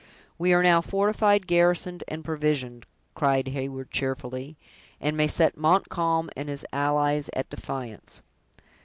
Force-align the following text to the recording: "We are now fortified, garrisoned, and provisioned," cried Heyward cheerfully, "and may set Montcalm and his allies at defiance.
"We 0.39 0.51
are 0.53 0.63
now 0.63 0.81
fortified, 0.81 1.45
garrisoned, 1.45 2.03
and 2.07 2.25
provisioned," 2.25 2.87
cried 3.13 3.49
Heyward 3.49 3.91
cheerfully, 3.91 4.57
"and 4.99 5.15
may 5.15 5.27
set 5.27 5.55
Montcalm 5.57 6.31
and 6.35 6.49
his 6.49 6.65
allies 6.73 7.29
at 7.33 7.51
defiance. 7.51 8.23